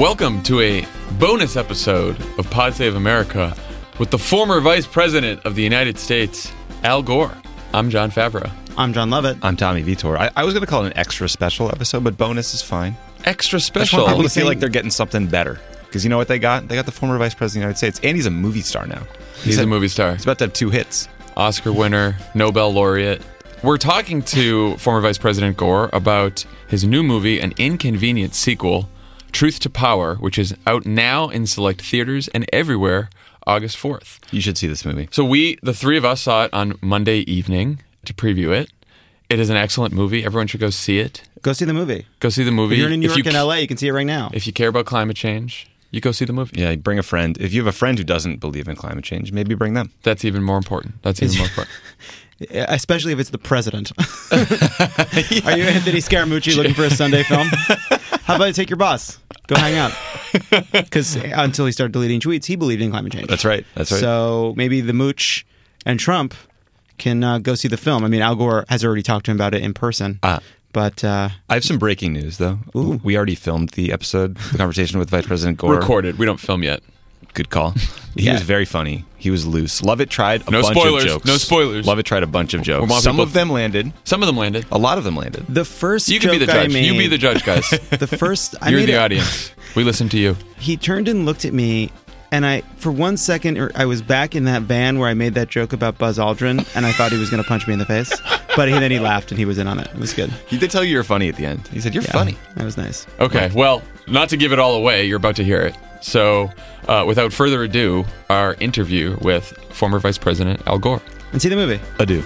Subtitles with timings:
[0.00, 0.86] Welcome to a
[1.18, 3.54] bonus episode of Pod Save America
[3.98, 6.50] with the former Vice President of the United States,
[6.84, 7.36] Al Gore.
[7.74, 8.50] I'm Jon Favreau.
[8.78, 9.36] I'm Jon Lovett.
[9.42, 10.16] I'm Tommy Vietor.
[10.16, 12.96] I, I was going to call it an extra special episode, but bonus is fine.
[13.26, 13.80] Extra special.
[13.80, 14.04] I special.
[14.06, 15.60] want people to feel like they're getting something better.
[15.84, 16.66] Because you know what they got?
[16.66, 18.86] They got the former vice president of the United States, and he's a movie star
[18.86, 19.02] now.
[19.42, 21.10] He's a movie star, He's about to have two hits.
[21.36, 23.20] Oscar winner, Nobel laureate.
[23.62, 28.88] We're talking to former Vice President Gore about his new movie, an inconvenient sequel,
[29.32, 33.10] Truth to Power, which is out now in select theaters and everywhere
[33.46, 34.18] August 4th.
[34.30, 35.08] You should see this movie.
[35.10, 38.70] So we, the three of us, saw it on Monday evening to preview it.
[39.28, 40.24] It is an excellent movie.
[40.24, 41.22] Everyone should go see it.
[41.42, 42.06] Go see the movie.
[42.18, 42.74] Go see the movie.
[42.74, 44.30] If you're in New York you and LA, you can see it right now.
[44.34, 46.60] If you care about climate change, you go see the movie.
[46.60, 47.36] Yeah, bring a friend.
[47.38, 49.92] If you have a friend who doesn't believe in climate change, maybe bring them.
[50.02, 51.02] That's even more important.
[51.02, 51.76] That's even more important.
[52.50, 53.92] Especially if it's the president.
[54.32, 57.48] Are you Anthony Scaramucci looking for a Sunday film?
[58.24, 59.18] How about you take your boss?
[59.46, 59.92] Go hang out.
[60.72, 63.28] Because until he started deleting tweets, he believed in climate change.
[63.28, 63.66] That's right.
[63.74, 64.00] That's right.
[64.00, 65.44] So maybe the Mooch
[65.84, 66.34] and Trump
[66.98, 68.04] can uh, go see the film.
[68.04, 70.20] I mean, Al Gore has already talked to him about it in person.
[70.22, 70.40] Ah.
[70.72, 72.60] But uh, I have some breaking news, though.
[72.72, 75.74] We already filmed the episode, the conversation with Vice President Gore.
[75.74, 76.16] Recorded.
[76.18, 76.80] We don't film yet.
[77.34, 77.74] Good call.
[78.16, 78.32] He Yeah.
[78.34, 79.04] was very funny.
[79.16, 79.82] He was loose.
[79.82, 81.04] Lovett tried a No bunch spoilers.
[81.04, 81.24] of jokes.
[81.26, 81.86] No spoilers.
[81.86, 82.92] Lovett tried a bunch of jokes.
[83.02, 83.92] Some people- of them landed.
[84.04, 84.66] Some of them landed.
[84.72, 85.44] A lot of them landed.
[85.48, 86.72] the first You can be the judge.
[86.72, 87.68] made, You be the judge, guys.
[87.90, 89.52] The first I You're made the a- audience.
[89.76, 90.36] We listen to you.
[90.58, 91.90] he turned and looked at me
[92.32, 95.34] and I for one second er, I was back in that van where I made
[95.34, 97.78] that joke about Buzz Aldrin and I thought he was going to punch me in
[97.78, 98.12] the face
[98.56, 100.58] but he, then he laughed and he was in on it it was good He
[100.58, 101.68] did tell you you're funny at the end.
[101.72, 102.36] He said, You're Yeah, funny.
[102.56, 103.50] that was nice Okay.
[103.54, 105.74] Well, not to give it all away, you're about to hear it.
[106.00, 106.50] So,
[106.88, 111.02] uh, without further ado, our interview with former Vice President Al Gore.
[111.32, 112.22] and see the movie Adieu.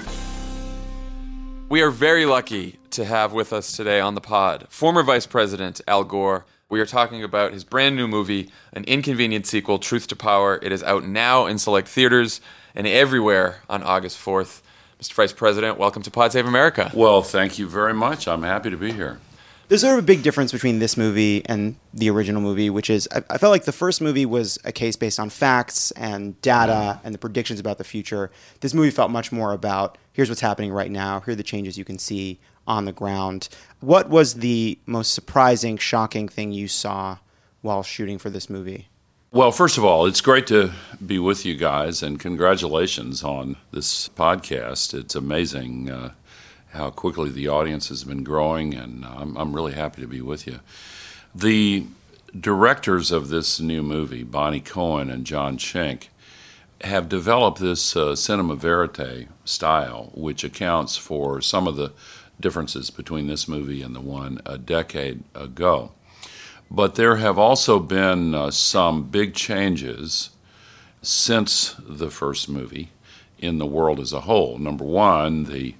[1.68, 5.80] We are very lucky to have with us today on the pod former Vice President
[5.88, 6.44] Al Gore.
[6.68, 10.58] We are talking about his brand new movie, an inconvenient sequel, Truth to Power.
[10.62, 12.40] It is out now in select theaters
[12.74, 14.60] and everywhere on August 4th.
[15.00, 15.12] Mr.
[15.12, 16.90] Vice President, welcome to Pod Save America.
[16.94, 18.26] Well, thank you very much.
[18.26, 19.18] I'm happy to be here.
[19.68, 23.08] There's sort of a big difference between this movie and the original movie which is
[23.12, 27.00] I, I felt like the first movie was a case based on facts and data
[27.04, 28.30] and the predictions about the future.
[28.60, 31.78] This movie felt much more about here's what's happening right now here are the changes
[31.78, 33.48] you can see on the ground.
[33.80, 37.18] What was the most surprising shocking thing you saw
[37.60, 38.88] while shooting for this movie?
[39.30, 40.70] Well, first of all, it's great to
[41.04, 44.94] be with you guys, and congratulations on this podcast.
[44.94, 46.12] It's amazing uh,
[46.74, 50.46] how quickly the audience has been growing, and I'm, I'm really happy to be with
[50.46, 50.60] you.
[51.34, 51.86] The
[52.38, 56.08] directors of this new movie, Bonni Cohen and Jon Shenk,
[56.80, 61.92] have developed this uh, cinema verite style, which accounts for some of the
[62.40, 65.92] differences between this movie and the one a decade ago.
[66.70, 70.30] But there have also been uh, some big changes
[71.02, 72.90] since the first movie
[73.38, 74.58] in the world as a whole.
[74.58, 75.74] Number one, the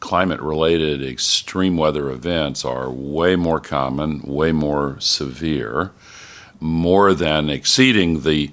[0.00, 5.92] climate related extreme weather events are way more common, way more severe,
[6.58, 8.50] more than exceeding the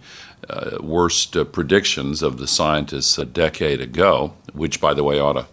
[0.50, 5.34] uh, worst uh, predictions of the scientists a decade ago, which, by the way, ought
[5.34, 5.47] to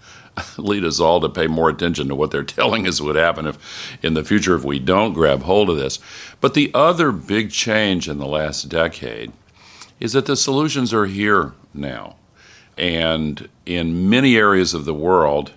[0.60, 3.99] lead us all to pay more attention to what they're telling us would happen if
[4.03, 5.99] in the future if we don't grab hold of this.
[6.41, 9.33] But the other big change in the last decade
[10.00, 12.16] is that the solutions are here now.
[12.77, 15.53] And in many areas of the world,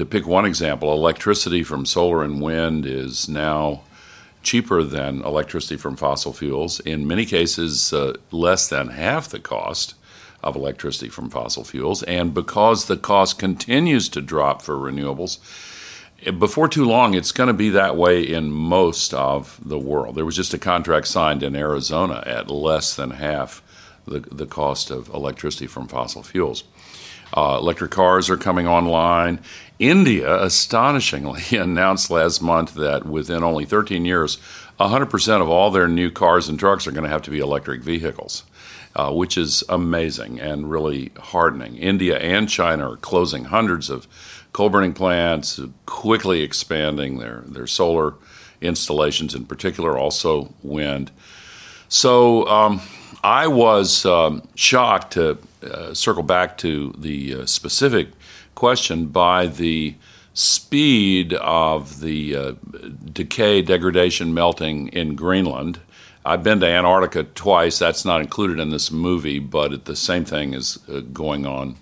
[0.00, 3.82] to pick one example, electricity from solar and wind is now
[4.42, 6.80] cheaper than electricity from fossil fuels.
[6.80, 9.94] In many cases, uh, less than half the cost
[10.42, 12.02] of electricity from fossil fuels.
[12.04, 15.38] And because the cost continues to drop for renewables,
[16.24, 20.14] eh, before too long, it's going to be that way in most of the world.
[20.14, 23.62] There was just a contract signed in Arizona at less than half
[24.06, 26.64] the, the cost of electricity from fossil fuels.
[27.32, 29.38] Uh, electric cars are coming online.
[29.80, 34.38] India, astonishingly, announced last month that within only 13 years,
[34.78, 37.82] 100% of all their new cars and trucks are going to have to be electric
[37.82, 38.44] vehicles.
[38.96, 41.76] uh, which is amazing and really heartening.
[41.76, 44.06] India and China are closing hundreds of
[44.52, 48.14] coal burning plants, quickly expanding their, their solar
[48.60, 51.10] installations, in particular, also wind.
[51.88, 52.80] So um,
[53.22, 58.08] I was um, shocked to uh, circle back to the uh, specific
[58.60, 59.94] question by the
[60.34, 62.52] speed of the uh,
[63.10, 65.80] decay, degradation, melting in Greenland.
[66.26, 67.78] I've been to Antarctica twice.
[67.78, 71.76] That's not included in this movie, but the same thing is uh, going on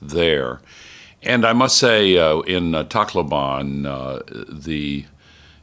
[0.00, 0.62] there.
[1.22, 5.04] And I must say, uh, in uh, Tacloban, uh, the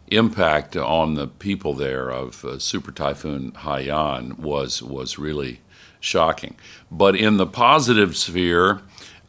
[0.10, 5.62] impact on the people there of uh, Super Typhoon Haiyan was was really
[6.00, 6.56] shocking.
[6.92, 8.82] But in the positive sphere,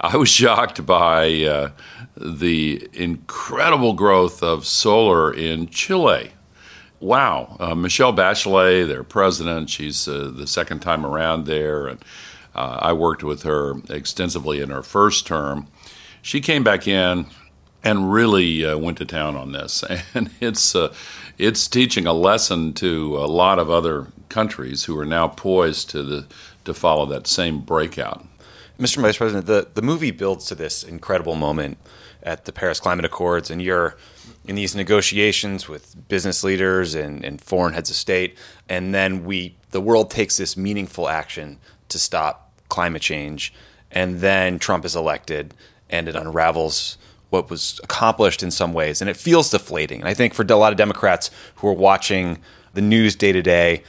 [0.04, 1.70] I was shocked by uh,
[2.16, 6.32] the incredible growth of solar in Chile.
[6.98, 12.04] Wow, uh, Michelle Bachelet, their president, she's uh, the second time around there, and
[12.56, 15.68] uh, I worked with her extensively in her first term.
[16.20, 17.26] She came back in
[17.84, 19.84] and really uh, went to town on this,
[20.14, 20.92] and it's uh,
[21.38, 26.02] it's teaching a lesson to a lot of other countries who are now poised to
[26.02, 26.26] the
[26.64, 28.26] to follow that same breakout.
[28.82, 29.00] Mr.
[29.00, 31.78] Vice President, the, the movie builds to this incredible moment
[32.24, 33.96] at the Paris Climate Accords, and you're
[34.44, 38.36] in these negotiations with business leaders and, and foreign heads of state,
[38.68, 43.54] and then we the world takes this meaningful action to stop climate change,
[43.92, 45.54] and then Trump is elected,
[45.88, 46.98] and it unravels
[47.30, 50.00] what was accomplished in some ways, and it feels deflating.
[50.00, 52.38] And I think for a lot of Democrats who are watching
[52.74, 53.84] the news day to day,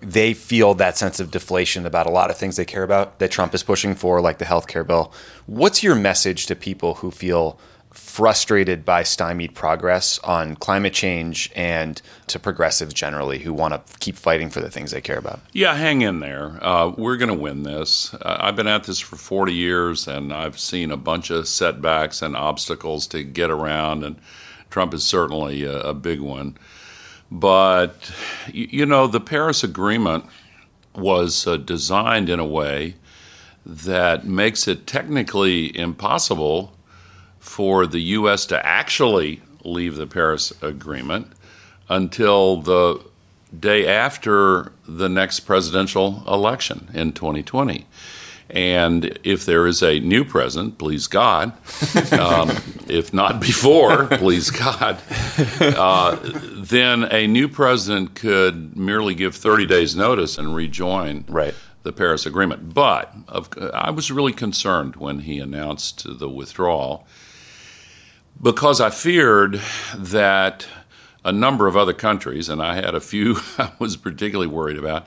[0.00, 3.30] they feel that sense of deflation about a lot of things they care about that
[3.30, 5.12] Trump is pushing for, like the health care bill.
[5.46, 7.58] What's your message to people who feel
[7.92, 14.16] frustrated by stymied progress on climate change and to progressives generally who want to keep
[14.16, 15.40] fighting for the things they care about?
[15.52, 16.56] Yeah, hang in there.
[16.64, 18.14] Uh, we're going to win this.
[18.14, 22.22] Uh, I've been at this for 40 years and I've seen a bunch of setbacks
[22.22, 24.16] and obstacles to get around, and
[24.70, 26.56] Trump is certainly a, a big one.
[27.30, 28.12] But,
[28.52, 30.24] you know, the Paris Agreement
[30.94, 32.96] was uh, designed in a way
[33.64, 36.72] that makes it technically impossible
[37.38, 38.46] for the U.S.
[38.46, 41.28] to actually leave the Paris Agreement
[41.88, 43.00] until the
[43.58, 47.86] day after the next presidential election in 2020.
[48.50, 51.52] And if there is a new president, please God,
[52.12, 52.50] um,
[52.88, 55.00] if not before, please God,
[55.60, 56.16] uh,
[56.56, 61.54] then a new president could merely give 30 days' notice and rejoin right.
[61.84, 62.74] the Paris Agreement.
[62.74, 63.14] But
[63.72, 67.06] I was really concerned when he announced the withdrawal
[68.42, 69.60] because I feared
[69.96, 70.66] that
[71.24, 75.06] a number of other countries, and I had a few I was particularly worried about,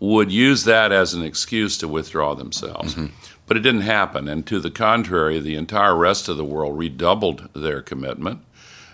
[0.00, 2.94] would use that as an excuse to withdraw themselves.
[2.94, 3.14] Mm-hmm.
[3.46, 4.28] But it didn't happen.
[4.28, 8.40] And to the contrary, the entire rest of the world redoubled their commitment.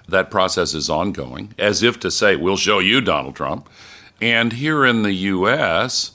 [0.08, 3.68] That process is ongoing, as if to say, we'll show you, Donald Trump.
[4.20, 6.12] And here in the U.S.,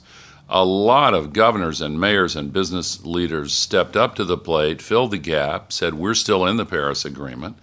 [0.48, 5.12] a lot of governors and mayors and business leaders stepped up to the plate, filled
[5.12, 7.56] the gap, said, We're still in the Paris Agreement.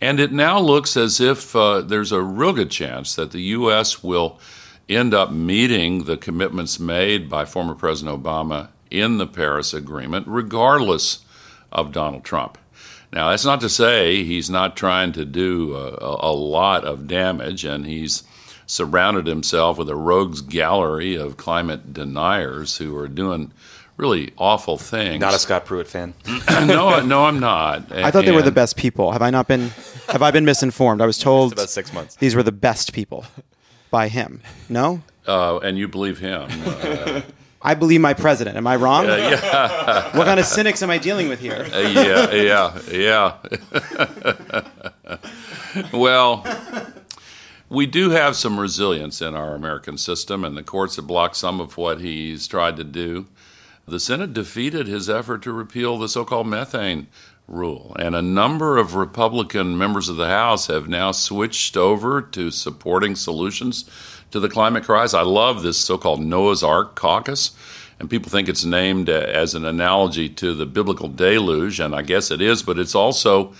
[0.00, 4.02] And it now looks as if uh, there's a real good chance that the U.S.
[4.02, 4.40] will
[4.96, 11.24] end up meeting the commitments made by former President Obama in the Paris Agreement, regardless
[11.70, 12.58] of Donald Trump.
[13.12, 17.64] Now, that's not to say he's not trying to do a, a, lot of damage,
[17.64, 18.22] and he's
[18.66, 23.52] surrounded himself with a rogues gallery of climate deniers who are doing
[23.98, 25.20] really awful things.
[25.20, 26.14] Not a Scott Pruitt fan.
[26.50, 27.92] no, no, I'm not.
[27.92, 29.12] I thought and, they were the best people.
[29.12, 29.68] Have I not been?
[30.08, 31.02] Have I been misinformed?
[31.02, 32.16] I was told about six months.
[32.16, 33.26] These were the best people
[33.92, 34.40] by him.
[34.68, 35.02] No?
[35.24, 36.48] Uh, and you believe him.
[36.82, 37.22] Uh,
[37.64, 38.56] I believe my president.
[38.56, 39.08] Am I wrong?
[39.08, 40.16] Uh, yeah.
[40.16, 41.64] what kind of cynics am I dealing with here?
[41.72, 43.36] Uh, yeah, yeah,
[45.70, 45.86] yeah.
[45.92, 46.44] well,
[47.68, 51.60] we do have some resilience in our American system, and the courts have blocked some
[51.60, 53.28] of what he's tried to do.
[53.86, 57.06] The Senate defeated his effort to repeal the so called methane
[57.48, 57.94] rule.
[57.98, 63.14] And a number of Republican members of the House have now switched over to supporting
[63.14, 63.84] solutions
[64.30, 65.14] to the climate crisis.
[65.14, 67.52] I love this so called Noah's Ark caucus.
[68.00, 72.32] And people think it's named as an analogy to the biblical deluge, and I guess
[72.32, 73.54] it is, but it's also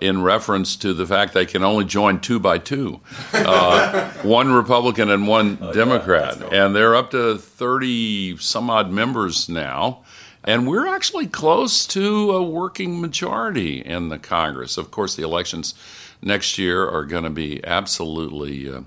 [0.00, 3.00] in reference to the fact they can only join two by two
[3.32, 6.38] uh, one Republican and one oh, Democrat.
[6.38, 10.04] Yeah, and they're up to 30 some odd members now.
[10.44, 14.78] And we're actually close to a working majority in the Congress.
[14.78, 15.74] Of course, the elections
[16.22, 18.82] next year are going to be absolutely uh,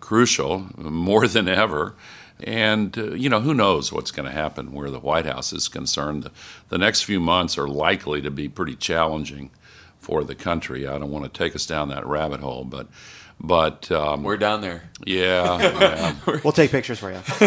[0.00, 1.94] crucial, more than ever.
[2.42, 5.68] And, uh, you know, who knows what's going to happen where the White House is
[5.68, 6.24] concerned.
[6.24, 6.30] The,
[6.68, 9.50] the next few months are likely to be pretty challenging
[9.98, 10.86] for the country.
[10.86, 12.86] I don't want to take us down that rabbit hole, but.
[13.40, 14.84] But um, We're down there.
[15.04, 15.60] yeah,
[16.26, 16.38] yeah.
[16.42, 17.16] We'll take pictures for you.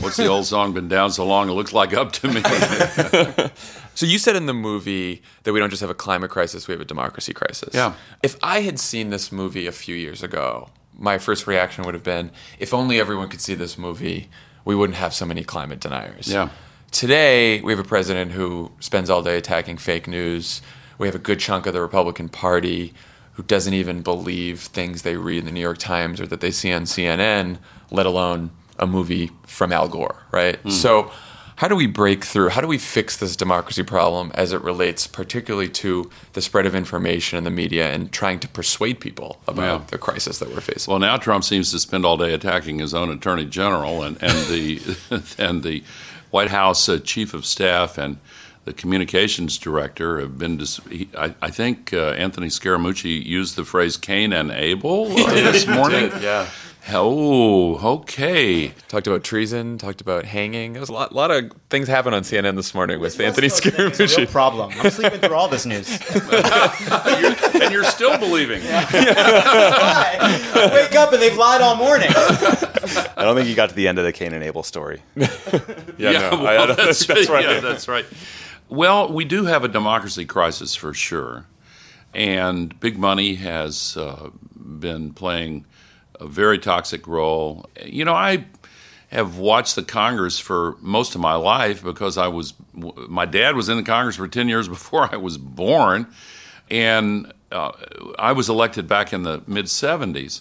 [0.00, 0.72] what's the old song?
[0.72, 2.42] Been down so long, it looks like up to me.
[3.96, 6.72] So you said in the movie that we don't just have a climate crisis, we
[6.72, 7.72] have a democracy crisis.
[7.74, 7.94] Yeah.
[8.24, 12.02] If I had seen this movie a few years ago, my first reaction would have
[12.02, 14.28] been, if only everyone could see this movie,
[14.64, 16.26] we wouldn't have so many climate deniers.
[16.26, 16.48] Yeah.
[16.90, 20.60] Today, we have a president who spends all day attacking fake news.
[20.98, 22.94] We have a good chunk of the Republican Party
[23.34, 26.50] who doesn't even believe things they read in the New York Times or that they
[26.50, 27.58] see on CNN,
[27.90, 30.58] let alone a movie from Al Gore, right?
[30.70, 31.10] So,
[31.56, 32.48] how do we break through?
[32.48, 36.74] How do we fix this democracy problem as it relates particularly to the spread of
[36.74, 39.86] information in the media and trying to persuade people about Yeah.
[39.90, 40.90] the crisis that we're facing?
[40.90, 44.46] Well, now Trump seems to spend all day attacking his own attorney general and, and
[44.48, 44.96] the
[45.38, 45.84] and the
[46.32, 48.18] White House uh, chief of staff and
[48.64, 50.56] the communications director have been.
[50.56, 55.30] Dis- he, I, I think uh, Anthony Scaramucci used the phrase "Cain and Abel" uh,
[55.34, 56.10] this morning.
[56.20, 56.48] yeah.
[56.92, 58.68] Oh, okay.
[58.88, 60.74] Talked about treason, talked about hanging.
[60.74, 63.64] There was a lot, lot of things happened on CNN this morning with Anthony It's
[63.64, 64.30] a real Scaramucci.
[64.30, 64.70] problem.
[64.78, 65.88] I'm sleeping through all this news.
[67.54, 68.60] and you're still believing.
[68.68, 72.08] I wake up and they've lied all morning.
[72.10, 75.00] I don't think you got to the end of the Cain and Abel story.
[75.96, 77.44] Yeah, Yeah, no, well, I- I that's, that's right.
[77.44, 78.04] Yeah, that's right.
[78.74, 81.46] Well, we do have a democracy crisis for sure,
[82.12, 85.64] and big money has uh, been playing
[86.18, 87.70] a very toxic role.
[87.84, 88.46] You know, I
[89.12, 93.68] have watched the Congress for most of my life because I was my dad was
[93.68, 96.08] in the Congress for ten years before I was born,
[96.68, 97.70] and uh,
[98.18, 100.40] I was elected back in the mid '70s,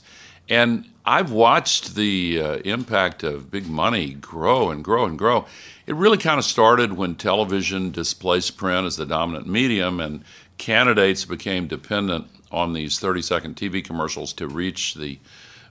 [0.49, 5.45] and I've watched the uh, impact of big money grow and grow and grow.
[5.85, 10.23] It really kind of started when television displaced print as the dominant medium, and
[10.57, 15.19] candidates became dependent on these 30 second TV commercials to reach the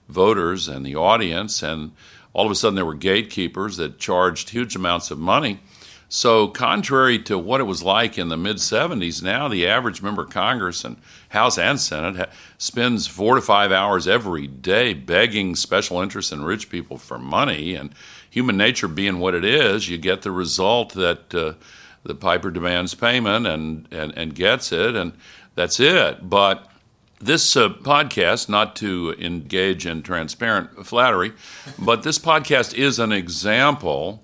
[0.09, 1.63] voters and the audience.
[1.63, 1.93] And
[2.35, 5.61] all of a sudden, there were gatekeepers that charged huge amounts of money.
[6.11, 10.25] So, contrary to what it was like in the mid 70s, now the average member
[10.25, 10.99] of Congress and
[11.31, 12.27] House and Senate ha-
[12.59, 17.75] spends four to five hours every day begging special interests and rich people for money.
[17.75, 17.95] And
[18.33, 21.53] human nature being what it is, you get the result that uh,
[22.03, 25.13] the piper demands payment and, and, and gets it, and
[25.55, 26.31] that's it.
[26.31, 26.67] But
[27.21, 31.33] this uh, podcast, not to engage in transparent flattery,
[31.79, 34.23] but this podcast is an example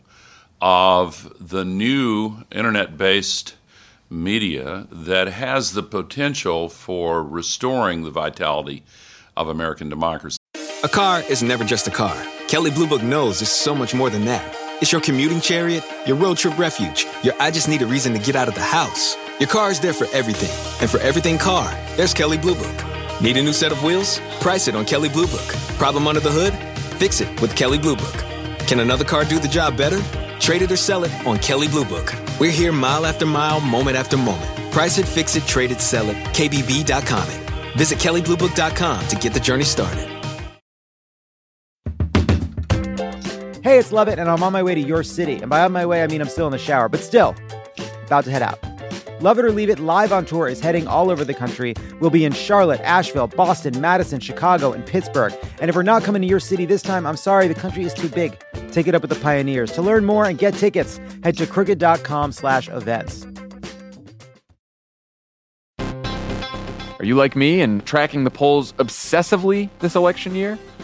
[0.58, 3.56] of the new internet based
[4.08, 8.82] media that has the potential for restoring the vitality
[9.36, 10.37] of American democracy.
[10.84, 12.16] A car is never just a car.
[12.46, 14.46] Kelley Blue Book knows it's so much more than that.
[14.80, 18.20] It's your commuting chariot, your road trip refuge, your I just need a reason to
[18.20, 19.16] get out of the house.
[19.40, 20.54] Your car is there for everything.
[20.80, 23.20] And for everything car, there's Kelley Blue Book.
[23.20, 24.20] Need a new set of wheels?
[24.38, 25.48] Price it on Kelley Blue Book.
[25.78, 26.54] Problem under the hood?
[27.00, 28.14] Fix it with Kelley Blue Book.
[28.68, 30.00] Can another car do the job better?
[30.38, 32.14] Trade it or sell it on Kelley Blue Book.
[32.38, 34.70] We're here mile after mile, moment after moment.
[34.70, 36.14] Price it, fix it, trade it, sell it.
[36.36, 37.50] KBB.com it.
[37.76, 40.17] Visit KelleyBlueBook.com to get the journey started.
[43.68, 45.34] Hey, it's Lovett, and I'm on my way to your city.
[45.34, 47.36] And by on my way, I mean I'm still in the shower, but still,
[48.06, 48.58] about to head out.
[49.20, 51.74] Love It or Leave It live on tour is heading all over the country.
[52.00, 55.34] We'll be in Charlotte, Asheville, Boston, Madison, Chicago, and Pittsburgh.
[55.60, 57.92] And if we're not coming to your city this time, I'm sorry, the country is
[57.92, 58.42] too big.
[58.72, 59.70] Take it up with the pioneers.
[59.72, 63.26] To learn more and get tickets, head to crooked.com slash events.
[65.78, 70.58] Are you like me and tracking the polls obsessively this election year?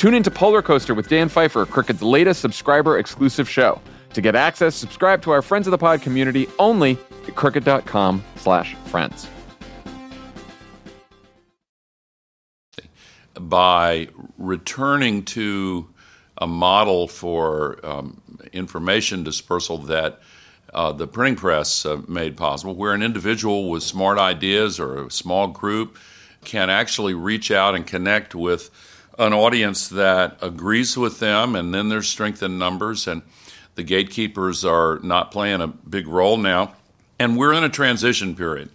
[0.00, 3.82] Tune into Polar Coaster with Dan Pfeiffer, Crooked's latest subscriber exclusive show.
[4.14, 6.96] To get access, subscribe to our Friends of the Pod community only
[7.28, 9.28] at crooked.com slash friends.
[13.38, 15.86] by returning to
[16.38, 18.22] a model for um,
[18.54, 20.20] information dispersal that
[20.72, 25.10] uh, the printing press uh, made possible, where an individual with smart ideas or a
[25.10, 25.98] small group
[26.42, 28.70] can actually reach out and connect with
[29.20, 33.06] an audience that agrees with them, and then there's strength in numbers.
[33.06, 33.22] And
[33.74, 36.74] The gatekeepers are not playing a big role now.
[37.18, 38.70] And we're in a transition period.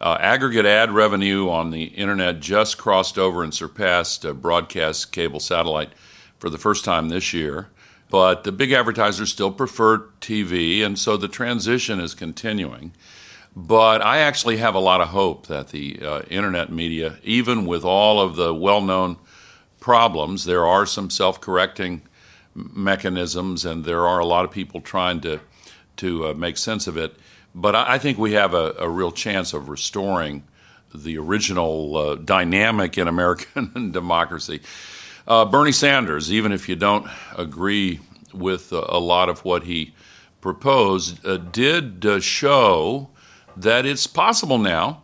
[0.00, 5.38] Uh, aggregate ad revenue on the internet just crossed over and surpassed uh, broadcast cable
[5.38, 5.90] satellite
[6.38, 7.68] for the first time this year.
[8.08, 12.92] But the big advertisers still prefer TV, and so the transition is continuing.
[13.54, 17.84] But I actually have a lot of hope that the uh, internet media, even with
[17.84, 19.18] all of the well known
[19.82, 22.02] problems, there are some self correcting
[22.54, 25.40] mechanisms, and there are a lot of people trying to,
[25.96, 27.16] to uh, make sense of it.
[27.54, 30.44] But I, I think we have a, a, real chance of restoring
[30.94, 34.60] the original uh, dynamic in American democracy.
[35.26, 38.00] Uh, Bernie Sanders, even if you don't agree
[38.32, 39.94] with a lot of what he
[40.40, 43.10] proposed, uh, did uh, show
[43.56, 45.02] that it's possible now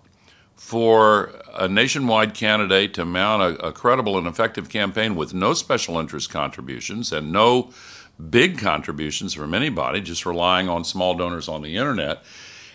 [0.56, 5.99] for a nationwide candidate to mount a, a, credible and effective campaign with no special
[5.99, 7.71] interest contributions and no
[8.31, 12.23] big contributions from anybody, just relying on small donors on the internet.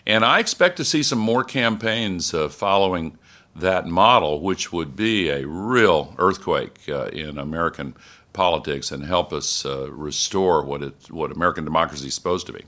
[0.05, 3.17] And I expect to see some more campaigns uh, following
[3.55, 7.95] that model, which would be a real earthquake uh, in American
[8.33, 12.63] politics and help us uh, restore what it, what American democracy is supposed to be.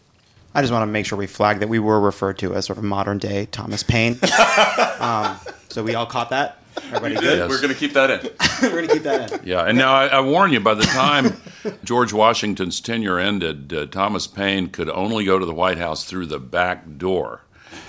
[0.53, 2.77] I just want to make sure we flag that we were referred to as sort
[2.77, 4.17] of modern day Thomas Paine.
[4.99, 5.37] um,
[5.75, 6.59] so we all caught that.
[6.85, 7.37] Everybody good?
[7.37, 7.49] Yes.
[7.49, 8.31] We're going to keep that in.
[8.61, 9.41] We're going to keep that in.
[9.45, 11.35] Yeah, and now I, I, warn you: by the time
[11.83, 16.27] George Washington's tenure ended, uh, Thomas Paine could only go to the White House through
[16.27, 17.41] the back door.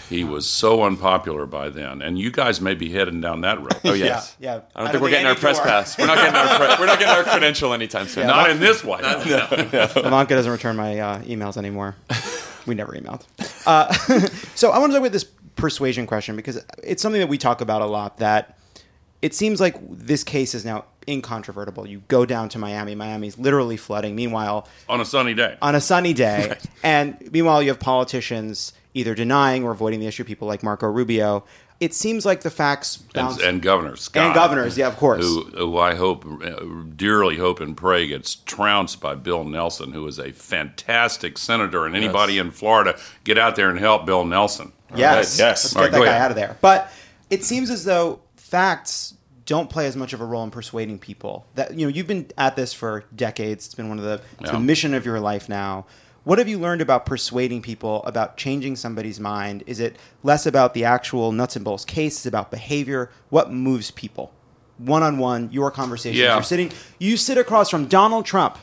[0.08, 3.80] He was so unpopular by then, and you guys may be heading down that road.
[3.84, 4.56] Oh yes, yeah.
[4.56, 4.60] yeah.
[4.74, 5.96] I don't I think don't we're getting our press pass.
[5.96, 8.26] We're not getting our pre- we're not getting our credential anytime soon.
[8.26, 9.24] Yeah, not in this White House.
[9.26, 9.82] no, no.
[9.96, 11.94] Ivanka doesn't return my uh, emails anymore.
[12.66, 13.22] We never emailed.
[13.64, 13.92] Uh,
[14.56, 15.24] so I want to talk about this
[15.56, 18.18] persuasion question because it's something that we talk about a lot.
[18.18, 18.58] That
[19.22, 21.86] it seems like this case is now incontrovertible.
[21.86, 22.94] You go down to Miami.
[22.94, 24.14] Miami's literally flooding.
[24.14, 29.14] Meanwhile, on a sunny day, on a sunny day, and meanwhile you have politicians either
[29.14, 30.24] denying or avoiding the issue.
[30.24, 31.44] People like Marco Rubio.
[31.78, 35.22] It seems like the facts bounce and, and governors Scott, and governors, yeah, of course.
[35.22, 36.64] Who, who I hope, uh,
[36.96, 41.84] dearly hope and pray, gets trounced by Bill Nelson, who is a fantastic senator.
[41.84, 42.46] And anybody yes.
[42.46, 44.72] in Florida, get out there and help Bill Nelson.
[44.94, 45.46] Yes, right.
[45.46, 45.64] yes.
[45.64, 46.22] Let's get right, that guy ahead.
[46.22, 46.56] out of there.
[46.62, 46.90] But
[47.28, 51.46] it seems as though facts don't play as much of a role in persuading people.
[51.56, 53.66] That you know, you've been at this for decades.
[53.66, 54.52] It's been one of the, yeah.
[54.52, 55.86] the mission of your life now.
[56.26, 59.62] What have you learned about persuading people, about changing somebody's mind?
[59.68, 62.16] Is it less about the actual nuts and bolts case?
[62.16, 63.12] It's about behavior?
[63.28, 64.32] What moves people?
[64.76, 66.18] One on one, your conversations.
[66.18, 66.34] Yeah.
[66.34, 68.58] You're sitting, you sit across from Donald Trump,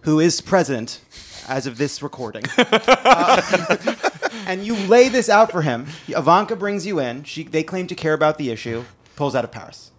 [0.00, 1.00] who is president
[1.46, 2.42] as of this recording.
[2.58, 3.86] uh,
[4.48, 5.86] and you lay this out for him.
[6.08, 7.22] Ivanka brings you in.
[7.22, 8.82] She, they claim to care about the issue,
[9.14, 9.92] pulls out of Paris.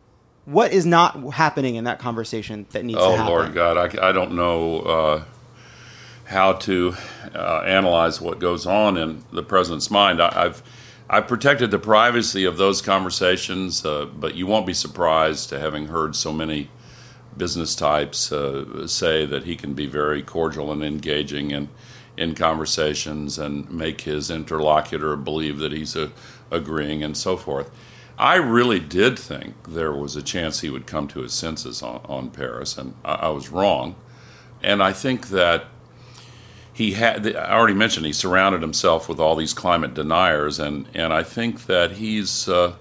[0.43, 3.31] What is not happening in that conversation that needs oh, to happen?
[3.31, 4.79] Oh, Lord God, I, I don't know.
[4.81, 5.23] Uh,
[6.25, 6.95] how to
[7.33, 10.21] uh, analyze what goes on in the president's mind.
[10.21, 10.63] I, have
[11.09, 15.87] I've protected the privacy of those conversations, uh, but you won't be surprised to having
[15.87, 16.69] heard so many
[17.37, 21.69] business types uh, say that he can be very cordial and engaging in
[22.17, 26.09] in conversations and make his interlocutor believe that he's uh,
[26.49, 27.69] agreeing and so forth.
[28.17, 31.99] I really did think there was a chance he would come to his senses on,
[32.05, 33.95] on Paris, and I, I was wrong.
[34.63, 35.65] And I think that
[36.75, 41.13] he had I already mentioned he surrounded himself with all these climate deniers, and and
[41.13, 42.73] I think that he's uh,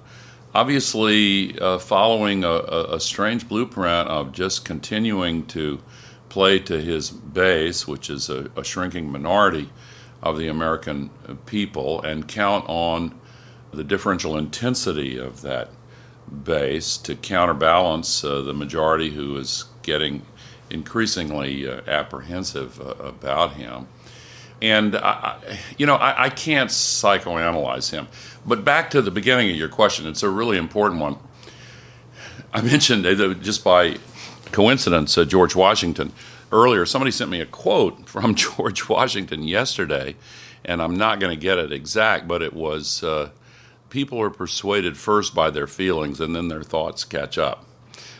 [0.53, 5.81] obviously uh, following a, a, strange blueprint of just continuing to
[6.29, 9.71] play to his base, which is a, a shrinking minority
[10.21, 11.11] of the American
[11.47, 13.15] people, and count on
[13.73, 15.69] the differential intensity of that
[16.43, 20.27] base to counterbalance uh, the majority who is getting
[20.71, 23.87] increasingly uh, apprehensive uh, about him.
[24.63, 25.39] And, I,
[25.77, 28.09] you know, I, I, can't psychoanalyze him.
[28.47, 31.19] But back to the beginning of your question, it's a really important one.
[32.53, 33.05] I mentioned
[33.43, 33.99] just by
[34.53, 36.13] coincidence uh, George Washington
[36.53, 36.87] earlier.
[36.87, 40.17] Somebody sent me a quote from George Washington yesterday,
[40.65, 43.31] and I'm not going to get it exact, but it was uh,
[43.91, 47.67] people are persuaded first by their feelings and then their thoughts catch up.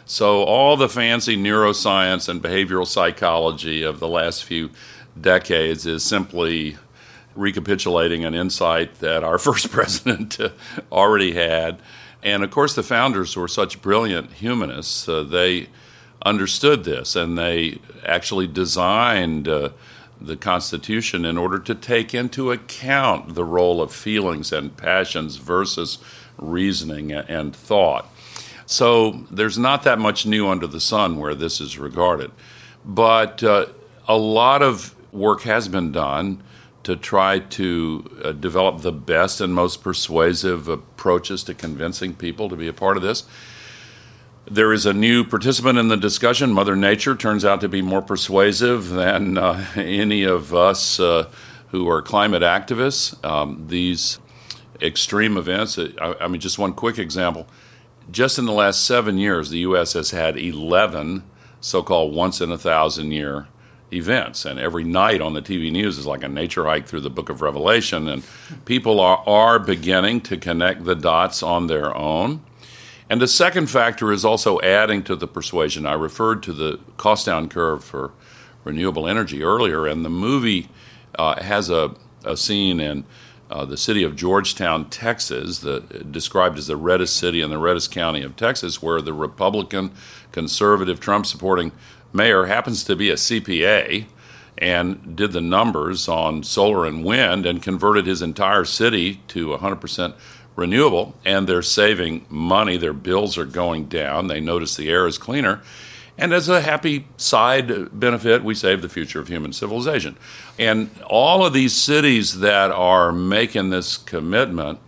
[0.07, 4.71] So, all the fancy neuroscience and behavioral psychology of the last few
[5.19, 6.77] decades is simply
[7.35, 10.39] recapitulating an insight that our first president
[10.93, 11.79] already had.
[12.23, 15.69] And of course, the founders were such brilliant humanists, uh, they
[16.25, 19.71] understood this and they actually designed uh,
[20.21, 25.99] the Constitution in order to take into account the role of feelings and passions versus
[26.39, 28.09] reasoning and thought.
[28.67, 32.31] So there's not that much new under the sun where this is regarded.
[32.85, 33.67] But uh,
[34.09, 36.43] a lot of work has been done
[36.83, 42.57] to try to uh, develop the best and most persuasive approaches to convincing people to
[42.57, 43.25] be a part of this.
[44.47, 46.53] There is a new participant in the discussion.
[46.53, 51.31] Mother Nature turns out to be more persuasive than uh, any of us uh,
[51.69, 53.25] who are climate activists.
[53.25, 54.19] Um, these
[54.83, 57.47] extreme events, uh, I, I mean, just one quick example.
[58.11, 59.95] Just in the last seven years, the U.S.
[59.95, 61.25] has had 11
[61.61, 63.49] so called once in a thousand year
[63.93, 64.45] events.
[64.45, 67.31] And every night on the TV news is like a nature hike through the book
[67.31, 68.09] of Revelation.
[68.09, 68.23] And
[68.65, 72.43] people are, are beginning to connect the dots on their own.
[73.09, 75.87] And the second factor is also adding to the persuasion.
[75.87, 78.13] I referred to the cost down curve for
[78.65, 80.69] renewable energy earlier, and the movie
[81.19, 83.05] uh, has a, a scene in
[83.55, 85.79] uh, the city of Georgetown, Texas, the,
[86.11, 89.93] described as the reddest city in the reddest county of Texas, where the Republican,
[90.33, 91.71] conservative, Trump supporting
[92.13, 94.07] mayor happens to be a CPA
[94.59, 100.15] and did the numbers on solar and wind and converted his entire city to 100%
[100.57, 101.15] renewable.
[101.25, 102.77] And they're saving money.
[102.77, 104.27] Their bills are going down.
[104.27, 105.63] They notice the air is cleaner.
[106.17, 110.17] And as a happy side benefit, we save the future of human civilization.
[110.59, 114.79] And all of these cities that are making this commitment,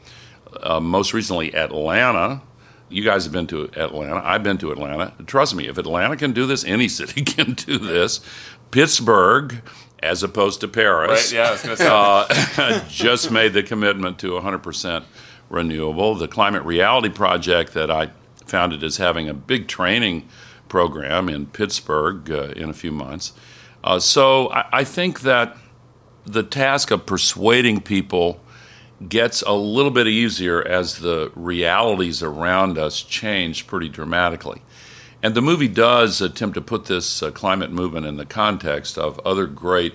[0.63, 2.43] uh, most recently Atlanta,
[2.89, 4.21] you guys have been to Atlanta.
[4.25, 5.13] I've been to Atlanta.
[5.27, 8.21] Trust me, if Atlanta can do this, any city can do this.
[8.71, 9.63] Pittsburgh,
[10.03, 11.89] as opposed to Paris, Right, yeah, I was gonna say.
[11.91, 15.05] uh, just made the commitment to 100%
[15.49, 16.15] renewable.
[16.15, 18.11] The Climate Reality Project that I
[18.45, 20.29] founded is having a big training
[20.69, 23.33] program in Pittsburgh uh, in a few months.
[23.85, 25.57] Uh, so I, I think that
[26.25, 28.41] the task of persuading people
[29.09, 34.63] gets a little bit easier as the realities around us change pretty dramatically.
[35.23, 39.21] And the movie does attempt to put this uh, climate movement in the context of
[39.21, 39.95] other great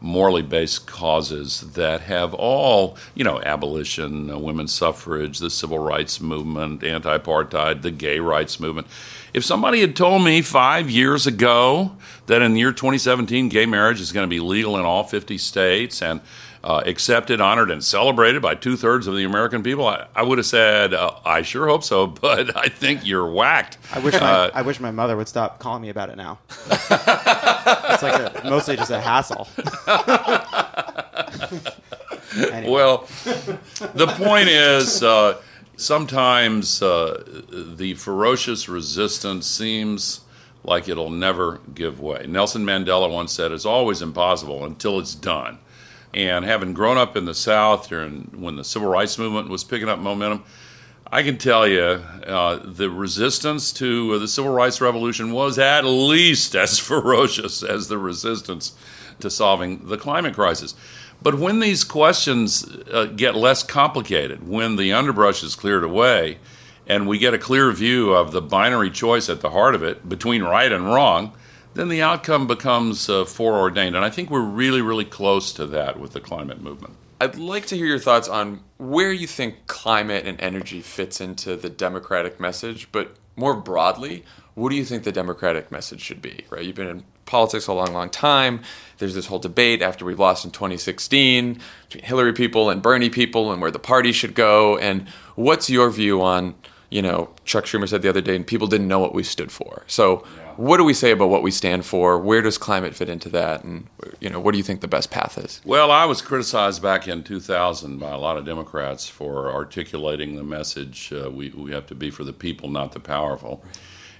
[0.00, 6.20] morally based causes that have all, you know, abolition, uh, women's suffrage, the civil rights
[6.20, 8.86] movement, anti apartheid, the gay rights movement.
[9.34, 14.00] If somebody had told me five years ago that in the year 2017 gay marriage
[14.00, 16.20] is going to be legal in all 50 states and
[16.64, 20.38] uh, accepted, honored, and celebrated by two thirds of the American people, I, I would
[20.38, 23.78] have said, uh, I sure hope so, but I think you're whacked.
[23.92, 26.38] I wish my, Uh, I wish my mother would stop calling me about it now.
[26.70, 29.48] it's like a, mostly just a hassle.
[32.36, 32.70] Anyway.
[32.70, 32.98] Well,
[33.94, 35.40] the point is, uh,
[35.76, 40.20] sometimes uh, the ferocious resistance seems
[40.62, 42.26] like it'll never give way.
[42.28, 45.58] Nelson Mandela once said, "It's always impossible until it's done."
[46.14, 49.88] And having grown up in the South during when the civil rights movement was picking
[49.88, 50.44] up momentum,
[51.10, 56.54] I can tell you uh, the resistance to the civil rights revolution was at least
[56.54, 58.74] as ferocious as the resistance
[59.20, 60.74] to solving the climate crisis.
[61.20, 66.38] But when these questions uh, get less complicated, when the underbrush is cleared away,
[66.86, 70.08] and we get a clear view of the binary choice at the heart of it
[70.08, 71.32] between right and wrong,
[71.78, 73.94] then the outcome becomes uh, foreordained.
[73.94, 76.94] And I think we're really, really close to that with the climate movement.
[77.20, 81.54] I'd like to hear your thoughts on where you think climate and energy fits into
[81.54, 86.44] the Democratic message, but more broadly, what do you think the Democratic message should be?
[86.50, 86.64] Right?
[86.64, 88.62] You've been in politics a long, long time.
[88.98, 93.52] There's this whole debate after we've lost in 2016 between Hillary people and Bernie people
[93.52, 94.76] and where the party should go.
[94.78, 96.56] And what's your view on,
[96.90, 99.52] you know, Chuck Schumer said the other day, and people didn't know what we stood
[99.52, 99.84] for.
[99.86, 100.24] So,
[100.58, 102.18] what do we say about what we stand for?
[102.18, 103.62] Where does climate fit into that?
[103.62, 103.86] And,
[104.18, 105.60] you know, what do you think the best path is?
[105.64, 110.42] Well, I was criticized back in 2000 by a lot of Democrats for articulating the
[110.42, 113.64] message uh, we, we have to be for the people, not the powerful.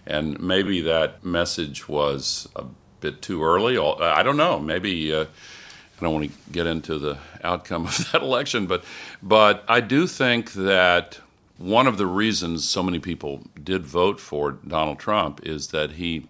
[0.07, 2.67] And maybe that message was a
[3.01, 3.77] bit too early.
[3.77, 4.61] I don't know.
[4.61, 8.85] Maybe uh, I don't want to get into the outcome of that election, but
[9.21, 11.19] but I do think that
[11.59, 16.27] one of the reasons so many people did vote for Donald Trump is that he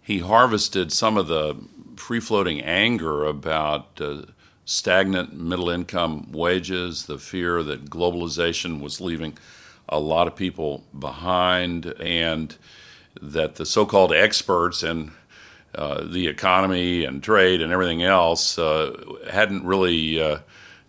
[0.00, 1.56] he harvested some of the
[1.96, 4.22] free floating anger about uh,
[4.64, 9.36] stagnant middle income wages, the fear that globalization was leaving
[9.88, 12.56] a lot of people behind, and
[13.20, 15.12] that the so called experts in
[15.74, 18.94] uh, the economy and trade and everything else uh,
[19.30, 20.38] hadn't really uh,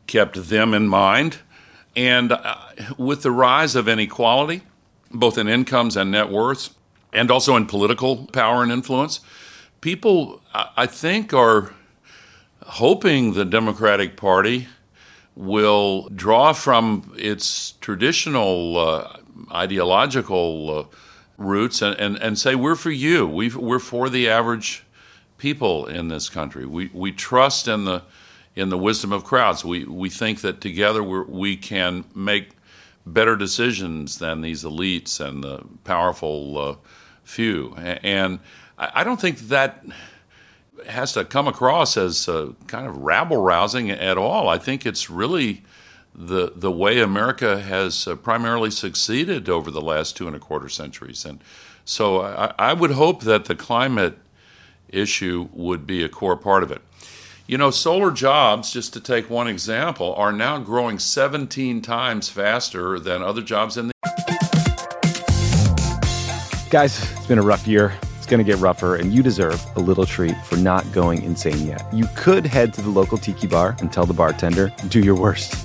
[0.07, 1.37] kept them in mind.
[1.95, 2.57] And uh,
[2.97, 4.63] with the rise of inequality,
[5.11, 6.71] both in incomes and net worths,
[7.13, 9.21] and also in political power and influence,
[9.79, 11.73] people, I think, are
[12.63, 14.67] hoping the Democratic Party
[15.35, 19.17] will draw from its traditional uh,
[19.51, 20.95] ideological uh,
[21.37, 23.27] roots and, and, and say, we're for you.
[23.27, 24.83] we we're for the average
[25.37, 26.65] people in this country.
[26.65, 28.03] We we trust in the
[28.55, 29.65] in the wisdom of crowds.
[29.65, 32.49] We we think that together we can make
[33.05, 36.75] better decisions than these elites and the powerful uh,
[37.23, 37.75] few.
[37.77, 38.39] And
[38.77, 39.85] I don't think that
[40.87, 44.49] has to come across as uh, kind of rabble rousing at all.
[44.49, 45.63] I think it's really
[46.13, 50.69] the the way America has uh, primarily succeeded over the last two and a quarter
[50.69, 51.25] centuries.
[51.25, 51.39] And
[51.83, 54.17] so I, I would hope that the climate
[54.89, 56.81] issue would be a core part of it.
[57.47, 62.97] You know, solar jobs, just to take one example, are now growing 17 times faster
[62.97, 63.93] than other jobs in the.
[66.71, 67.93] Guys, it's been a rough year.
[68.17, 71.67] It's going to get rougher, and you deserve a little treat for not going insane
[71.67, 71.85] yet.
[71.93, 75.64] You could head to the local tiki bar and tell the bartender, do your worst.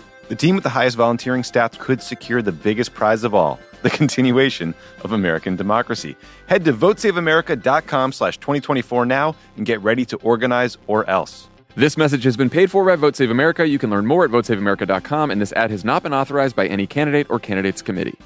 [0.31, 3.89] The team with the highest volunteering stats could secure the biggest prize of all, the
[3.89, 6.15] continuation of American democracy.
[6.47, 11.49] Head to votesaveamerica.com slash 2024 now and get ready to organize or else.
[11.75, 13.67] This message has been paid for by Vote Save America.
[13.67, 16.87] You can learn more at votesaveamerica.com, and this ad has not been authorized by any
[16.87, 18.17] candidate or candidates committee.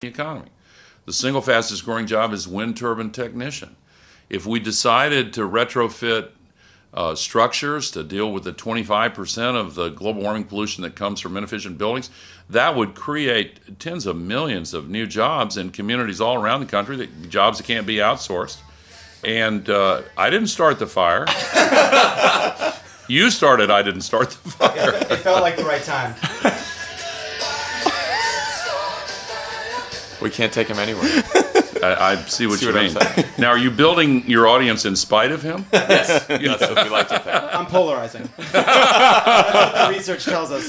[0.00, 0.48] The economy.
[1.04, 3.76] The single fastest growing job is wind turbine technician.
[4.30, 6.30] If we decided to retrofit
[6.92, 11.36] uh, structures to deal with the 25% of the global warming pollution that comes from
[11.36, 12.10] inefficient buildings,
[12.48, 16.96] that would create tens of millions of new jobs in communities all around the country,
[16.96, 18.58] that, jobs that can't be outsourced.
[19.22, 21.26] And uh, I didn't start the fire.
[23.08, 24.94] you started, I didn't start the fire.
[24.94, 26.14] It felt like the right time.
[30.20, 31.22] We can't take him anywhere.
[31.82, 32.90] I, I see what See you what mean.
[32.90, 33.28] saying?
[33.38, 35.64] now, are you building your audience in spite of him?
[35.72, 37.36] yes, that's what we like to think.
[37.54, 38.28] I'm polarizing.
[38.40, 40.66] The research tells us.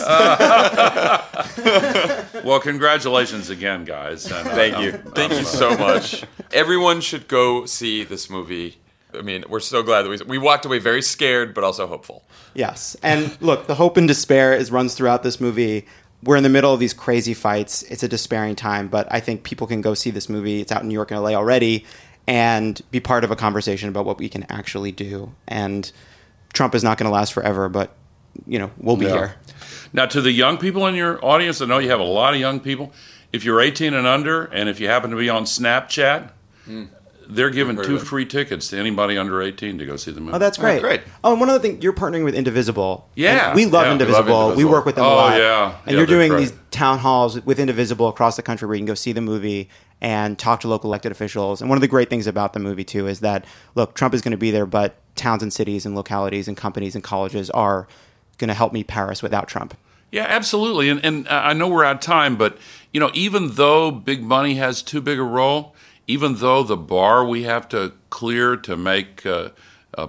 [2.44, 4.26] Well, congratulations again, guys.
[4.32, 4.92] And, uh, Thank you.
[4.92, 6.24] I'm- Thank you so much.
[6.54, 8.78] Everyone should go see this movie.
[9.14, 12.24] I mean, we're so glad that we we walked away very scared, but also hopeful.
[12.54, 12.96] Yes.
[13.04, 15.86] And look, the hope and despair is runs throughout this movie.
[16.24, 17.84] We're in the middle of these crazy fights.
[17.84, 20.62] It's a despairing time, but I think people can go see this movie.
[20.62, 21.86] It's out in New York and LA already
[22.28, 25.34] and be part of a conversation about what we can actually do.
[25.48, 25.92] And
[26.54, 27.96] Trump is not going to last forever, but
[28.46, 29.12] you know, we'll be Yeah.
[29.14, 29.36] here.
[29.94, 32.40] Now, to the young people in your audience, I know you have a lot of
[32.40, 32.94] young people.
[33.34, 36.30] If you're 18 and under, and if you happen to be on Snapchat,
[36.66, 36.86] hmm.
[37.28, 40.34] They're giving two of free tickets to anybody under 18 to go see the movie.
[40.36, 40.82] Oh, that's great.
[40.82, 41.02] great.
[41.24, 43.08] Oh, and one other thing, you're partnering with Indivisible.
[43.16, 43.32] Yeah.
[43.32, 44.54] We love Yeah, we love Indivisible.
[44.56, 45.38] We, work with them a Oh, lot.
[45.38, 45.76] yeah.
[45.86, 46.40] And Yeah, you're doing great.
[46.42, 49.70] these town halls with Indivisible across the country where you can go see the movie
[50.02, 51.62] and talk to local elected officials.
[51.62, 54.22] And one of the great things about the movie too is that look, Trump is
[54.22, 57.88] going to be there, but towns and cities and localities and companies and colleges are
[58.38, 59.78] going to help me Paris without Trump.
[60.12, 60.90] Yeah, absolutely.
[60.90, 62.58] And and uh, I know we're out of time, but
[62.92, 65.74] you know, even though big money has too big a role,
[66.12, 69.50] even though the bar we have to clear to make uh,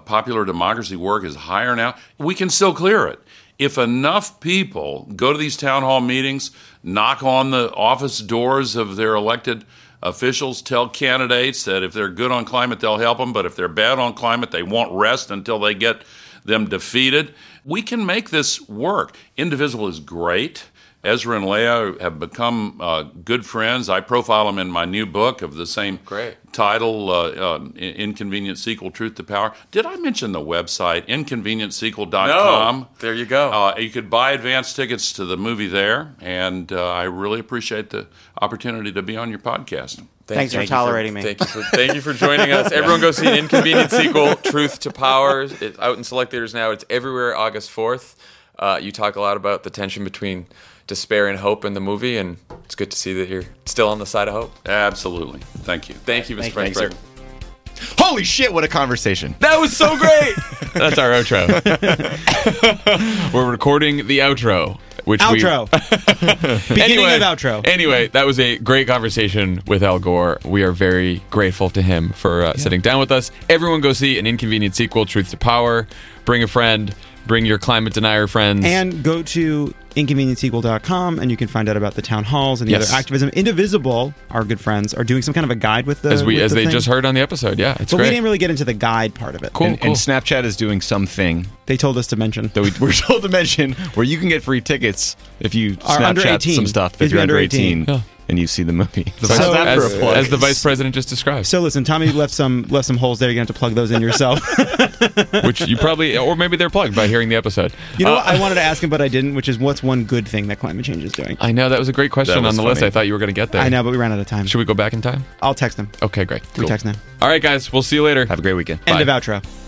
[0.05, 3.21] popular democracy work is higher now, we can still clear it
[3.59, 6.51] if enough people go to these town hall meetings,
[6.83, 9.65] knock on the office doors of their elected
[10.03, 13.69] officials, tell candidates that if they're good on climate, they'll help them, but if they're
[13.69, 16.03] bad on climate, they won't rest until they get
[16.45, 17.35] them defeated.
[17.65, 19.17] We can make this work.
[19.37, 20.65] Indivisible is great.
[21.05, 23.89] Ezra and Leah have become uh, good friends.
[23.89, 26.37] I profile them in my new book of the same Great.
[26.53, 29.53] title, uh, uh, Inconvenient Sequel Truth to Power.
[29.73, 32.81] Did I mention the website, inconvenientsequel.com?
[32.81, 32.89] No.
[33.01, 33.51] There you go.
[33.51, 37.91] Uh, you could buy advance tickets to the movie there, and uh, I really appreciate
[37.91, 38.07] the
[38.41, 40.07] opportunity to be on your podcast.
[40.27, 41.23] Thanks for you tolerating me.
[41.23, 42.71] Thank you for thank you for joining us.
[42.73, 45.43] Everyone go see an inconvenient sequel, Truth to Power.
[45.43, 46.71] It's out in select theaters now.
[46.71, 48.17] It's everywhere August fourth.
[48.63, 50.47] Uh, you talk a lot about the tension between
[50.87, 53.99] despair and hope in the movie, and it's good to see that you're still on
[53.99, 54.53] the side of hope.
[54.69, 55.41] Absolutely.
[55.41, 55.97] Thank you.
[55.97, 56.43] Thank you, Mr.
[56.43, 56.55] Thank you.
[56.55, 56.89] Vice Thanks, sir.
[56.91, 57.99] President.
[57.99, 59.35] Holy shit, what a conversation.
[59.41, 60.35] That was so great.
[60.75, 61.49] That's our outro.
[63.35, 65.69] We're recording the outro, which Outro.
[65.73, 67.67] we Beginning anyway, of outro.
[67.67, 70.39] Anyway, that was a great conversation with Al Gore.
[70.45, 73.33] We are very grateful to him for uh, sitting down with us.
[73.51, 75.89] Everyone, go see an inconvenient sequel, Truth to Power.
[76.25, 76.95] Bring a friend.
[77.27, 78.65] Bring your climate denier friends.
[78.65, 82.73] And go to inconvenientsequel.com and you can find out about the town halls and the
[82.73, 82.89] Yes.
[82.91, 83.29] other activism.
[83.31, 86.35] Indivisible, our good friends, are doing some kind of a guide with the as we
[86.35, 86.73] with as the they thing.
[86.73, 89.15] just heard on the episode, yeah, it's But we didn't really get into the guide
[89.15, 89.53] part of it.
[89.53, 89.89] cool, and, cool.
[89.91, 92.51] and Snapchat is doing something They told us to mention.
[92.55, 96.01] that we, we're told to mention where you can get free tickets if you Are
[96.03, 96.55] under Snapchat 18.
[96.55, 97.95] some stuff If if you're you're under under 18, 18.
[97.95, 98.01] Yeah.
[98.33, 99.05] And you see the movie.
[99.21, 100.17] The So vice- as, a plug?
[100.17, 103.29] as the vice president just described, So listen, Tommy left some left some holes there.
[103.29, 104.41] You're gonna have to plug those in yourself.
[105.45, 107.73] which you probably, or maybe they're plugged by hearing the episode.
[107.99, 108.27] you know Uh, what?
[108.27, 109.35] I wanted to ask him, but I didn't.
[109.35, 111.37] Which is, what's one good thing that climate change is doing?
[111.41, 112.83] I know that was a great question on was the list.
[112.83, 113.61] I thought you were going to get there.
[113.61, 114.47] I know, but we ran out of time.
[114.47, 115.25] Should we go back in time?
[115.43, 115.91] I'll text him.
[116.03, 116.43] Okay, great.
[116.57, 116.95] We text him.
[117.21, 117.73] All right, guys.
[117.73, 118.25] We'll see you later.
[118.27, 118.81] Have a great weekend.
[118.87, 119.03] End Bye.
[119.03, 119.62] of outro.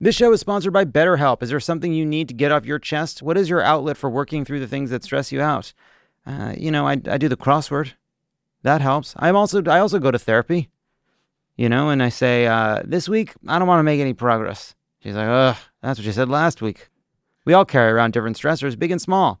[0.00, 1.42] This show is sponsored by BetterHelp.
[1.42, 3.20] Is there something you need to get off your chest?
[3.20, 5.72] What is your outlet for working through the things that stress you out?
[6.24, 7.94] Uh, you know, I, I do the crossword.
[8.62, 9.14] That helps.
[9.16, 10.70] I'm also I also go to therapy.
[11.56, 14.76] You know, and I say, uh, this week I don't want to make any progress.
[15.00, 16.88] She's like, ugh, that's what you said last week.
[17.44, 19.40] We all carry around different stressors, big and small.